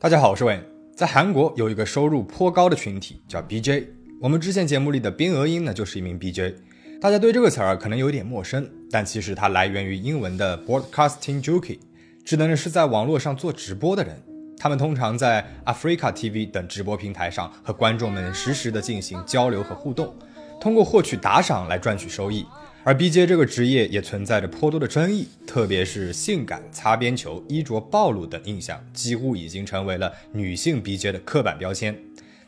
[0.00, 0.62] 大家好，我是 Wayne。
[0.94, 3.84] 在韩国有一个收入颇高的群体叫 BJ，
[4.20, 6.54] 我们之前节目里的边鹅英呢就是一名 BJ。
[7.00, 11.80] 大家对这个词儿可能有点陌生，但其实它来源于英文的 Broadcasting Jockey，
[12.24, 14.22] 指的呢是在网络上做直播的人。
[14.56, 20.14] 他们通常在 Africa TV 等直播平台上和观众们实时的进行交流和互动，
[20.60, 22.46] 通过获取打赏来赚取收益。
[22.84, 31.94] 而 BJ 这个职业也存在着颇多的争议，特别是性感、擦边球、衣着暴露等印象，几乎已经成为了女性 BJ 的刻板标签。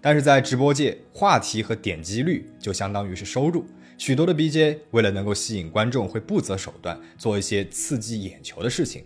[0.01, 3.67] 但是在直播界，话题和点击率就相当于是收入。
[3.99, 9.05] 许多的 BJ 为了能够吸引观众，会不择手段做一些刺激眼球的事情。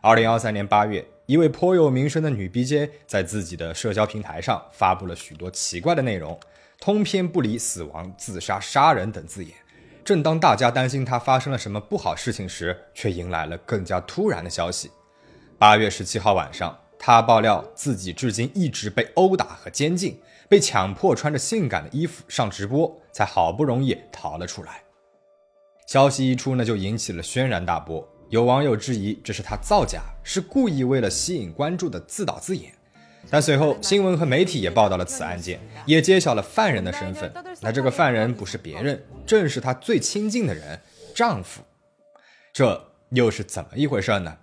[0.00, 6.36] 二零二三年八月，一位颇有名声的女 BJ 在自己的社交平台上发布了许多奇怪的内容，
[6.80, 9.54] 通篇不离死亡、自杀、杀人等字眼。
[10.04, 14.90] 正当大家担心他发生了什么不好事情时，却迎来了更加突然的消息。
[15.58, 24.82] 八月十七号晚上，他爆料自己至今一直被殴打和监禁，被强迫穿着性感的衣服上直播，才好不容易逃了出来。
[25.86, 28.06] 消息一出呢，就引起了轩然大波。
[28.28, 32.72] 有网友质疑这是他造假，是故意为了吸引关注的自导自演。
[33.30, 37.32] 但随后，新闻和媒体也报道了此案件，也揭晓了犯人的身份。
[37.60, 40.78] 那这个犯人不是别人，正是她最亲近的人——
[41.14, 41.62] 丈夫。
[42.52, 44.36] 这又是怎么一回事呢？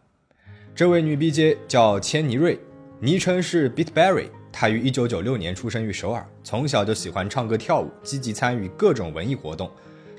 [0.75, 2.59] 这位女 BJ 叫千妮瑞，
[2.99, 4.29] 昵称是 Beatberry。
[4.51, 9.71] 她于1996年出生于首尔，从小就喜欢唱歌跳舞，积极参与各种文艺活动，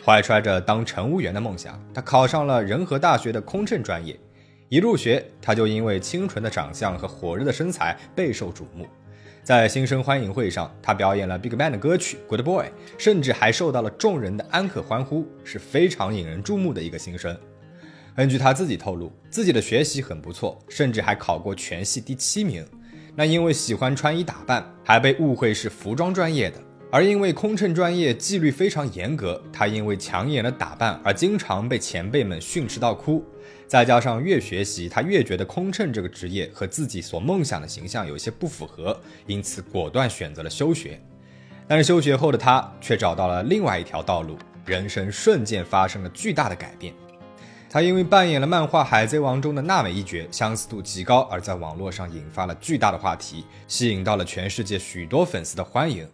[0.02, 1.78] 怀揣着当乘务员的梦想。
[1.92, 4.18] 她考上了仁和大学的空乘专业。
[4.72, 8.86] 一入学，他就因为清纯的长相和火热的身材备受瞩目。
[9.42, 12.64] 在新生欢迎会上，他表演了 BigBang 的歌曲《Good Boy》，
[12.96, 17.38] 甚至还受到了众人的安可欢呼，是非常引人注目的一个新生。
[18.16, 22.64] 根据他自己透露，自己的学习很不错，甚至还考过全系第七名。
[23.14, 26.56] 那因为喜欢穿衣打扮，还被误会是服装专业的。
[26.90, 33.22] 而因为空乘专业纪律非常严格，他因为抢眼的打扮而经常被前辈们训斥到哭。
[33.72, 38.94] 再加上越学习，他越觉得空乘这个职业和自己所梦想的形象有些不符合，
[39.27, 41.00] 因此果断选择了休学。
[41.66, 46.92] 但是休学后的他却找到了另外一条道路，人生瞬间发生了巨大的改变。
[47.70, 56.06] 他因为扮演了漫画《海贼王》中的娜美一角，相似度极高，而在网络上引发了巨大的话题，吸引到了全世界许多粉丝的欢迎。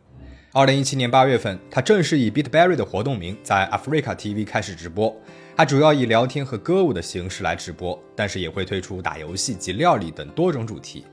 [0.53, 5.13] 二零一七年八月份，他正式以 Beatberry 的活动名在 Africa TV 开始直播。
[5.59, 11.05] 他主要以聊天和歌舞的形式来直播，但是也会推出打游戏及料理等多种主题。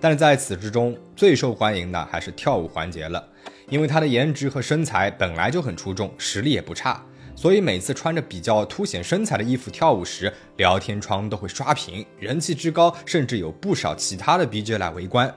[0.00, 3.28] 但是在此之中，最受欢迎的还是跳舞环节了，
[3.68, 7.04] 因为他的颜值和身材本来就很出众，实力也不差，
[7.34, 15.34] 所以每次穿着比较凸显身材的衣服跳舞时，聊天窗都会刷屏，人气之高，甚至有不少其他的 BJ 来围观。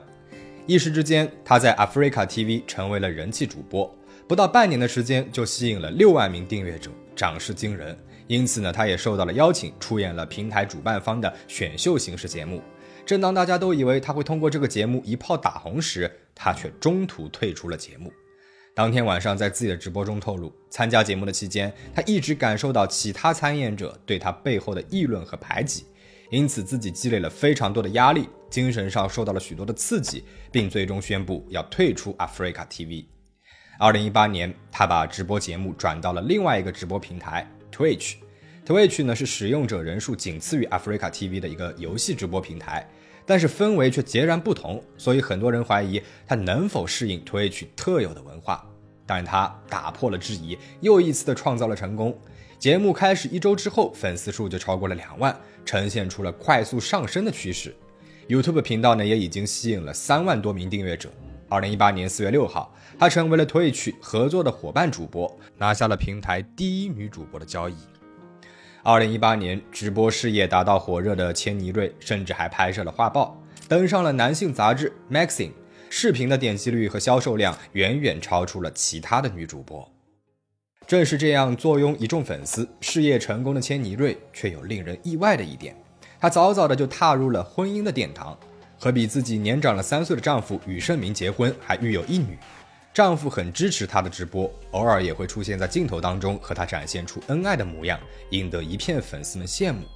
[0.68, 3.92] 一时之间，他在 Africa TV 成为了人气主播，
[4.28, 7.98] 不到半年的时间就吸引了六万名订阅者，涨势惊人。
[8.32, 12.62] 因此呢，他也受到了邀请，出演了平台主办方的选秀形式节目。
[13.04, 18.10] 正当大家都以为他会通过这个节目一炮打红时，他却中途退出了节目。
[18.74, 25.84] 当天晚上，在自己的直播中透露，参加节目的期间，他一直感受到其他参演者对他背后的议论和排挤，
[26.30, 33.04] 因此自己积累了非常多的压力，精神上受到了许多的刺激，并最终宣布要退出 Africa TV。
[33.78, 38.21] 二零一八年，他把直播节目转到了另外一个直播平台 Twitch。
[38.64, 42.88] Twitch 呢是使用者人数仅次于 Africa TV 的一个游戏直播平台，
[43.26, 48.64] 但是氛围却截然不同，所以很多人怀疑它能否适应 Twitch 特有的文化。
[49.04, 52.16] 但他打破了质疑，又一次的创造了成功。
[52.56, 57.74] 节目开始一周之后，粉丝数就超过了两万，呈现出了快速上升的趋势。
[58.28, 61.10] YouTube 频道呢也已经吸引了三万多名订阅者。
[61.48, 67.74] 二零一八年四月六号，他成为了 Twitch 合作的伙伴主播，拿下了平台第一女主播的交易。
[68.84, 75.46] 二零一八年，直播事业达到火热的千妮瑞，甚至还拍摄了画报，登上了男性杂志《Maxim》，
[75.88, 79.88] 视频的点击率和销售量远远超出了其他的女主播。
[80.84, 85.76] 正是这样坐拥一众粉丝、事业成功的千妮瑞，却有令人意外的一点，
[86.18, 88.36] 她早早的就踏入了婚姻的殿堂。
[88.80, 92.36] 和比自己年长了三岁的丈夫宇胜明结婚，还育有一女。
[92.94, 97.98] 丈夫很支持她的直播，偶尔也会出现在镜头当中，和她展现出恩爱的模样，
[98.30, 99.86] 引得一片粉丝们羡慕。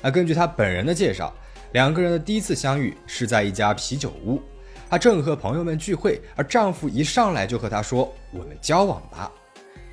[0.00, 1.34] 而根据她本人的介绍，
[1.72, 4.40] 两个人的第一次相遇是在一家啤酒屋，
[4.88, 9.30] 她正和朋友们聚会，而丈夫一上来就和她说：“我们交往吧。”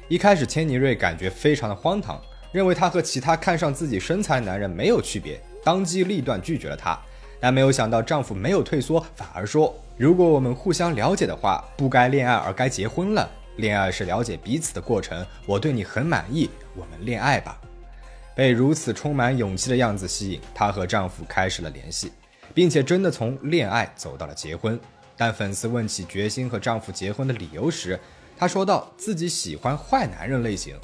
[0.07, 2.21] 一开始，千妮瑞感觉非常的荒唐，
[2.51, 6.99] 认为她和其他看上自己身材的男人没有区别，当机立断拒绝了他。
[7.43, 13.29] 但没有想到丈夫没有退缩，反而说：“如果我们互相了解的话，不该恋爱而该结婚了。
[13.57, 17.59] 恋爱是了解彼此的过程，我对你很满意，我们恋爱吧。”
[18.33, 22.13] 被如此充满勇气的样子吸引，她和丈夫开始了联系，
[22.53, 24.79] 并且真的从恋爱走到了结婚。
[25.17, 27.99] 但粉丝问起决心和丈夫结婚的理由时，
[28.37, 30.77] 她说道自己喜欢坏男人类型，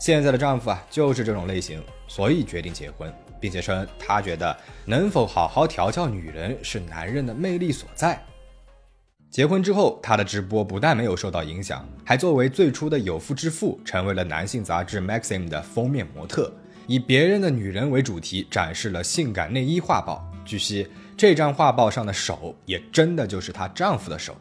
[0.00, 8.22] 现在的丈夫啊就是这种类型，所以决定结婚，并且称她觉得能否好好调教女人是男人的魅力所在。
[9.30, 16.50] 结婚之后，她的直播不但没有受到影响，还作为最初的有妇之夫，成为了男性杂志《Maxim》的封面模特。
[16.86, 20.26] 以别人的女人为主题展示了性感内衣画报。
[20.46, 20.88] 据悉，
[21.18, 24.34] 这张画报上的手也真的就是她丈夫的手。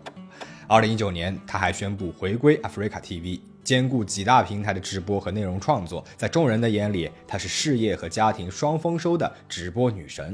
[0.65, 6.01] 二零一九年，她还宣布回归 Africa TV，兼顾几大平台的直播和内容创作。
[6.15, 10.33] 在众人的眼里，她是事业和家庭双丰收的直播女神。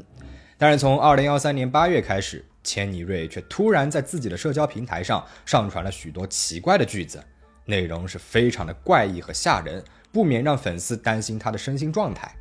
[0.56, 7.24] 但是从二零幺三年八月开始，千妮瑞却突然在自己的社交平台上上传了许多奇怪的句子，
[7.66, 9.84] 内容是非常的怪异和吓人。
[10.12, 12.32] 不免让粉丝担心她的身心状态。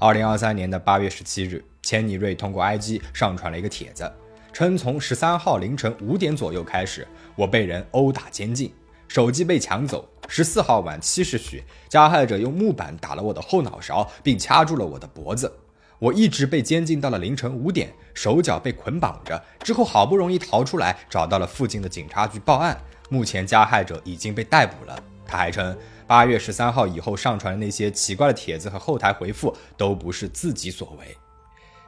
[0.00, 4.12] 二零二三年的八月十七日，千妮瑞通过 IG 上传了一个帖子，
[4.52, 7.06] 称从十三号凌晨五点左右开始，
[7.36, 8.74] 我被人殴打监禁，
[9.06, 10.08] 手机被抢走。
[10.28, 15.52] 十四号晚七时许，加害者用木板打了我的后脑勺，并掐住了我的脖子。
[15.98, 19.42] 我一直被监禁到了凌晨五点，手脚被捆绑着。
[19.60, 22.76] 之后好不容易逃出来，找到了附近的警察局报案。
[23.08, 24.98] 目前加害者已经被逮捕了。
[25.26, 25.76] 他还称。
[26.08, 31.16] 八月十三号以后上传的那些奇怪的帖子和后台回复都不是自己所为。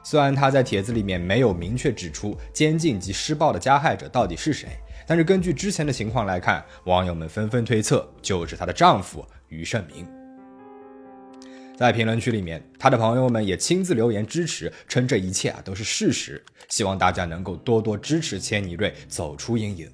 [0.03, 4.67] 虽然他在帖子里面没有明确指出监禁及施暴的加害者到底是谁，
[5.09, 10.07] 但是根据之前的情况来看，网友们纷纷推测就是她的丈夫于胜明。
[11.75, 19.89] 在评论区里面，她的朋友们也亲自留言支持，称这一切啊都是事实，希望大家能够多多支持千妮瑞走出阴影。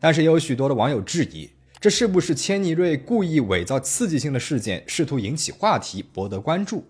[0.00, 1.48] 但是有许多的网友质疑。
[1.78, 6.84] 这是不是千妮瑞故意伪造刺激性的事件，试图引起话题，博得关注？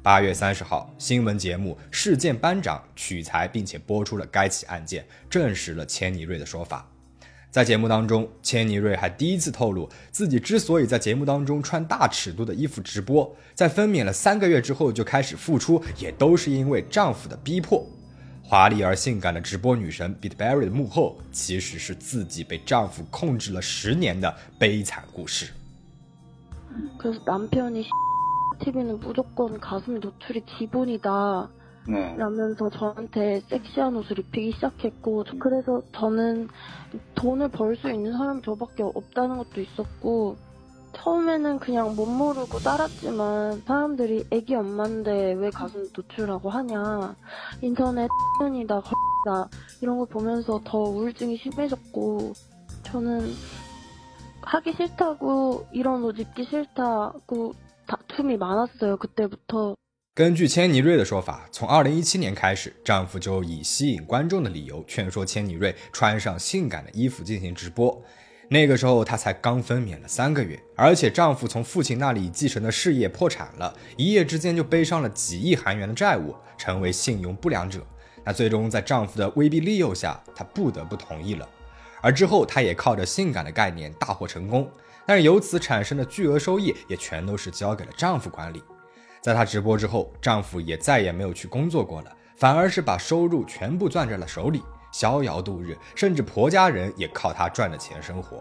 [0.00, 6.88] 八月三十号，新闻节目《事件班长》取材并且播出了该起案件，证实了千妮瑞的说法。
[7.55, 17.85] 在节目当中，千妮瑞还第一次透露，自己之所以在节目当中穿大尺度的衣服直播，在分娩了三个月之后就开始复出，也都是因为丈夫的逼迫。
[18.41, 25.49] 华丽而性感的直播女神 Bitberry 的幕后，其实是自己被丈夫控制了十年的悲惨故事。
[26.97, 27.85] 그래서남편이
[28.59, 31.49] TV 는무조건가슴노출이기본이다
[31.88, 36.48] 라면서 저한테 섹시한 옷을 입히기 시작했고그래서 저는
[37.14, 40.36] 돈을 벌 수 있는 사람이 저밖에 없다는 것도 있었고
[40.94, 47.14] 처음에는 그냥 못 모르고 따랐지만 사람들이 애기 엄마인데 왜 가슴 노출하고 하냐.
[47.60, 48.08] 인터넷
[48.40, 49.48] X년이다 다
[49.82, 52.32] 이런 걸 보면서 더 우울증이 심해졌고
[52.84, 53.30] 저는
[54.42, 57.52] 하기 싫다고 이런 옷 입기 싫다고
[57.86, 59.76] 다툼이 많았어요 그때부터
[60.16, 68.02] 根据千妮瑞的说法，从2017年开始，丈夫就以吸引观众的理由劝说千妮瑞穿上性感的衣服进行直播。
[68.48, 77.86] 那个时候她才刚分娩了三个月，而且丈夫从父亲那里继承的事业破产了，一夜之间就背上了几亿韩元的债务，成为信用不良者。
[78.24, 81.46] 那最终在丈夫的威逼利诱下，她不得不同意了。
[82.00, 84.66] 而之后她也靠着性感的概念大获成功，
[85.04, 88.62] 但是由此产生的巨额收益也全都是交给了丈夫管理。
[89.26, 94.62] 在她直播之后，丈夫也再也没有去工作过了，反而是把收入全部攥在了手里。
[94.92, 98.40] 逍遥度日，甚至婆家人也靠她赚的钱生活。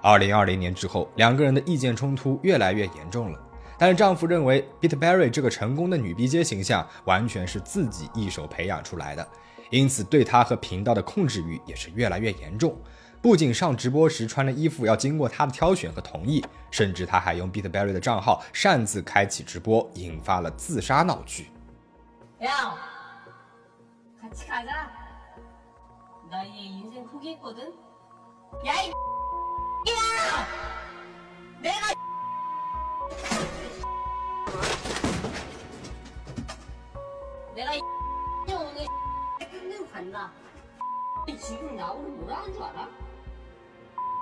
[0.00, 3.40] 二零二零年之后，两个人的意见冲突越来越严重了。
[3.76, 9.28] 但是丈夫认为 Bitberry 这个成功的女 B J 形象完全是自己一手培养出来的，
[9.70, 12.78] 因此对她和频道的控制欲也是越来越严重。
[13.24, 21.50] 不仅上直播时穿的衣服要经过他的挑选和同意，甚至他还用 Beat Berry 的账号擅自开启直播，引发了自杀闹剧。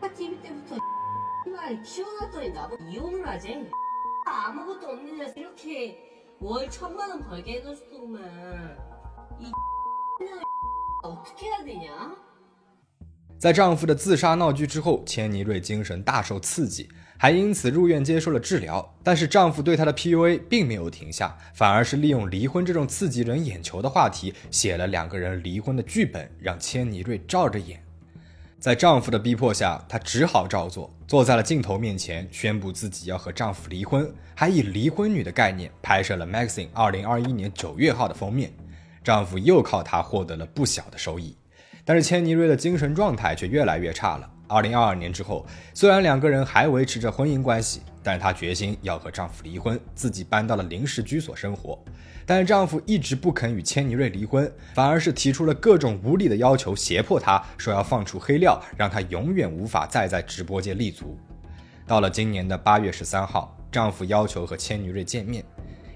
[0.01, 1.55] 나 이제 인생 포기했거든?
[1.55, 1.79] 야, 이 야!
[2.31, 2.77] 내가 내가 이 오늘 끝내고 간다.
[2.77, 2.77] 지금 나보고 뭐라 하는 줄 알아?
[2.77, 3.69] TV 때부터 말 키워놨더니 나보고 이혼을 하지.
[4.25, 5.97] 아무것도 없는 녀석 이렇게
[6.39, 8.77] 월 천만 원 벌게 해줬더구만.
[9.39, 9.51] 이
[13.39, 18.95] 在丈夫的自杀闹剧之后，千妮瑞精神大受刺激，还因此入院接受了治疗。
[19.03, 27.80] 但是丈夫对她的 PUA 并没有停下，反而是利用离婚这种刺激人眼球的话题，写了两个人离婚的剧本，让千妮瑞照着演。
[28.62, 38.52] 在丈夫的逼迫下，她只好照做，坐在了镜头面前，宣布自己要和丈夫离婚，还以离婚女的概念拍摄了《Magazine》二零二一年九月号的封面。
[39.02, 41.36] 丈夫又靠她获得了不小的收益。
[41.84, 44.30] 但是千妮瑞的精神状态却越来越差了。
[44.52, 51.82] 二零二二年之后，虽然两个人还维持着婚姻关系，但她决心要和丈夫离婚，自己搬到了临时居所生活。
[52.26, 61.16] 但丈夫一直不肯与千妮瑞离婚，反而是提出了各种无理的要求，胁迫她说要放出黑料，让她永远无法再在直播间立足。
[61.86, 65.42] 到了今年的八月十三号，丈夫要求和千妮瑞见面，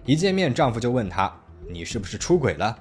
[0.07, 1.31] 一见面，丈夫就问她
[1.71, 2.77] ：“你是不是出轨了？”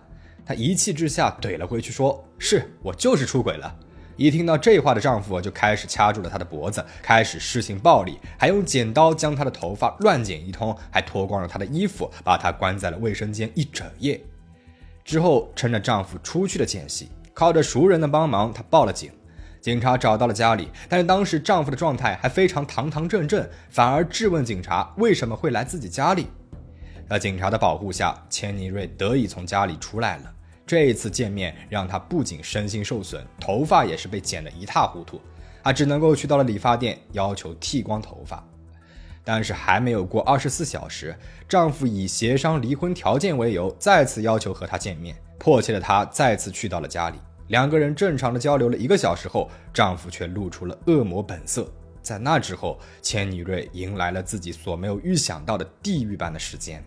[0.46, 3.76] 她一气之下怼了回去，说是我就是出轨了。
[4.18, 14.22] 一听到这话的丈夫就开始掐住了她的脖子，开始施行暴力，还用剪刀将她的头发乱剪一通，还脱光了她的衣服，把她关在了卫生间一整夜。
[15.04, 19.12] 之后趁着丈夫出去的间隙，靠着熟人的帮忙，她报了警。
[19.60, 26.28] 警察找到了家里，但是当时丈夫的状态还非常堂堂正正，反而质问警察为什么会来自己家里。
[27.10, 30.35] 在警察的保护下，千妮瑞得以从家里出来了。
[30.68, 35.22] 这一次见面让她不仅身心受损，头发也是被剪得一塌糊涂。
[35.64, 38.44] 她只能够去到了理发店，要求剃光头发。
[39.24, 41.16] 但是还没有过二十四小时，
[41.50, 45.16] 丈夫以协商离婚条件为由，再次要求和她见面。
[45.40, 47.18] 迫切的她再次去到了家里，
[47.48, 51.68] 两个人正常的交流了一个小时后，丈夫却露出了恶魔本色。
[52.02, 56.84] 在那之后，千女瑞迎来了自己所没有预想到的地狱般的时间。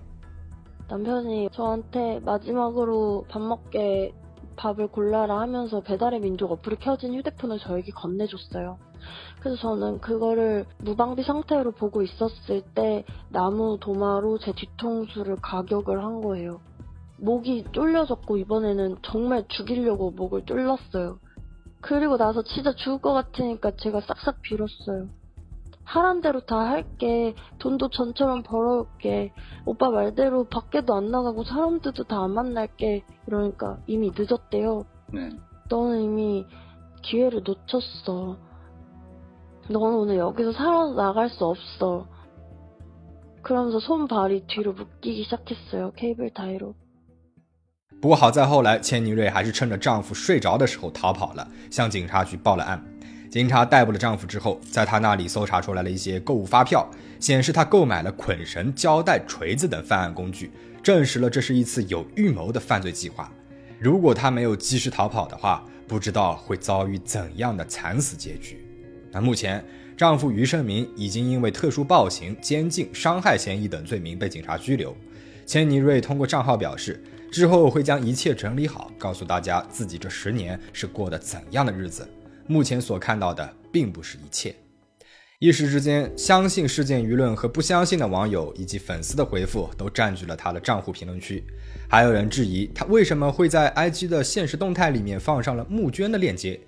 [0.89, 4.15] 남편이 저한테 마지막으로 밥 먹게
[4.57, 8.79] 밥을 골라라 하면서 배달의 민족 어플이 켜진 휴대폰을 저에게 건네줬어요.
[9.41, 16.61] 그래서 저는 그거를 무방비 상태로 보고 있었을 때 나무 도마로 제 뒤통수를 가격을 한 거예요.
[17.19, 21.19] 목이 쫄려졌고 이번에는 정말 죽이려고 목을 쫄랐어요.
[21.81, 25.09] 그리고 나서 진짜 죽을 것 같으니까 제가 싹싹 빌었어요.
[25.88, 27.36] 하란 대로 다 할게.
[27.60, 29.34] 돈도 전처럼 벌어올게.
[29.66, 33.04] 오빠 말대로 밖에도 안 나가고 사람들도 다 안 만날게.
[33.28, 34.86] 이러니까 이미 늦었대요.
[35.14, 35.30] 네.
[35.70, 36.46] 너는 이미
[37.02, 38.38] 기회를 놓쳤어.
[39.70, 42.08] 너는 오늘 여기서 살아나갈 수 없어.
[43.42, 45.92] 그러면서 손발이 뒤로 묶이기 시작했어요.
[45.96, 46.76] 케이블 타이로.
[48.02, 52.84] 不过好在后来，千妮瑞还是趁着丈夫睡着的时候逃跑了，向警察局报了案。
[53.31, 56.89] 警察逮捕了丈夫之后，在他那里搜查出来了一些购物发票，
[57.21, 60.51] 显示他购买了捆绳、胶带、锤子等犯案工具，
[60.83, 63.31] 证实了这是一次有预谋的犯罪计划。
[63.79, 68.65] 如果他没有及时逃跑的话，不知道会遭遇怎样的惨死结局。
[69.13, 69.63] 那目前，
[69.95, 74.97] 丈夫余胜明已经因为特殊暴行、监禁、伤害嫌疑等罪名被警察拘留。
[75.45, 82.09] 千妮瑞通过账号表示，之后会将一切整理好，告诉大家自己这十年是过的怎样的日子。
[82.49, 84.55] 目前所看到的并不是一切，
[85.39, 91.45] 一时之间，相信事件舆论和不相信的网友以及粉丝的回复都占据了他的账户评论区，
[91.89, 96.59] 还有人质疑他为什么会在 IG 的现实动态里面放上了募捐的链接。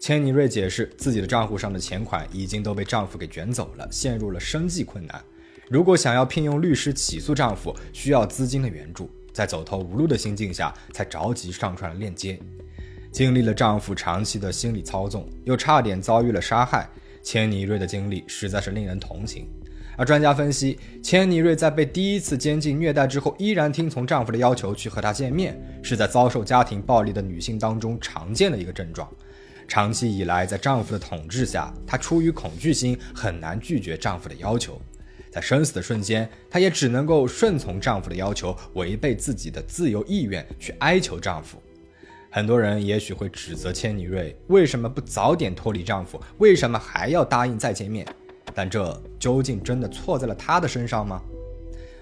[0.00, 5.22] 千妮瑞解释，自己的账户上的钱款已经都被丈夫给卷走了，陷入了生计困难。
[5.68, 12.38] 如果想要聘用律师起诉丈夫，需要资金的援助，在走投无路的心境下，才着急上传了链接。
[13.10, 16.88] 经历了丈夫长期的心理操纵，又差点遭遇了杀害，
[17.22, 19.48] 千妮瑞的经历实在是令人同情。
[19.96, 29.08] 而专家分析，千妮瑞在被第一次监禁虐待之后，依然听从丈夫的要求去和他见面，是在遭受家庭暴力的女性当中常见的一个症状。
[29.66, 34.80] 长期以来，在丈夫的统治下，她出于恐惧心，很难拒绝丈夫的要求。
[35.30, 41.60] 在生死的瞬间，她也只能够顺从丈夫的要求，违背自己的自由意愿去哀求丈夫。
[42.30, 48.06] 很多人也许会指责千妮瑞为什么不早点脱离丈夫，为什么还要答应再见面？
[48.54, 51.20] 但这究竟真的错在了她的身上吗？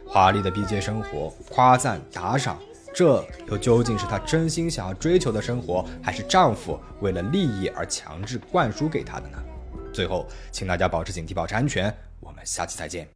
[0.06, 2.58] 华丽的 B J 生活、夸赞打赏，
[2.94, 9.38] 这又究竟是她真心想要追求的生活，还是丈夫为了利益而强制灌输给她的呢？
[9.92, 11.92] 最后，请大家保持警惕，保持安全。
[12.20, 13.06] 我们下期再见。